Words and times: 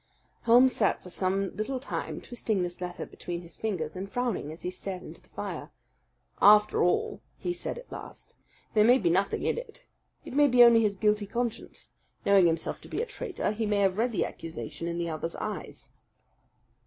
Holmes 0.45 0.75
sat 0.75 1.03
for 1.03 1.11
some 1.11 1.55
little 1.55 1.79
time 1.79 2.21
twisting 2.21 2.63
this 2.63 2.81
letter 2.81 3.05
between 3.05 3.43
his 3.43 3.55
fingers, 3.55 3.95
and 3.95 4.11
frowning, 4.11 4.51
as 4.51 4.63
he 4.63 4.71
stared 4.71 5.03
into 5.03 5.21
the 5.21 5.29
fire. 5.29 5.69
"After 6.41 6.81
all," 6.81 7.21
he 7.37 7.53
said 7.53 7.77
at 7.77 7.91
last, 7.91 8.33
"there 8.73 8.83
may 8.83 8.97
be 8.97 9.11
nothing 9.11 9.43
in 9.43 9.59
it. 9.59 9.85
It 10.25 10.33
may 10.33 10.47
be 10.47 10.63
only 10.63 10.81
his 10.81 10.95
guilty 10.95 11.27
conscience. 11.27 11.91
Knowing 12.25 12.47
himself 12.47 12.81
to 12.81 12.87
be 12.89 12.99
a 12.99 13.05
traitor, 13.05 13.51
he 13.51 13.67
may 13.67 13.81
have 13.81 13.99
read 13.99 14.11
the 14.11 14.25
accusation 14.25 14.87
in 14.87 14.97
the 14.97 15.07
other's 15.07 15.35
eyes." 15.35 15.91